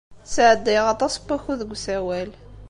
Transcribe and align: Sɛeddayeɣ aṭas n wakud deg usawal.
Sɛeddayeɣ 0.33 0.85
aṭas 0.93 1.13
n 1.17 1.21
wakud 1.27 1.57
deg 1.59 1.71
usawal. 1.75 2.29